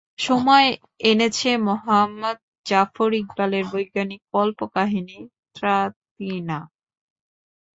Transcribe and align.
সময় 0.19 0.67
এনেছে 1.03 1.49
মুহম্মদ 1.67 2.37
জাফর 2.65 3.11
ইকবালের 3.21 3.65
বৈজ্ঞানিক 3.71 4.21
কল্পকাহিনি 4.33 5.17
ত্রাতিনা। 5.55 6.59